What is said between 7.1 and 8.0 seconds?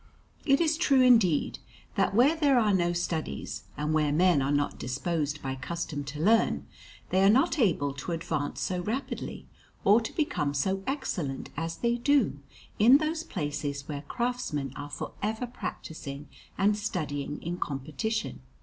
they are not able